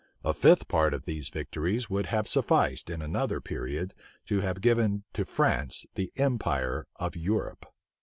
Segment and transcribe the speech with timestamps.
[0.23, 3.93] A fifth part of these victories would have sufficed, in another period,
[4.25, 7.67] to have given to France the empire of Europe.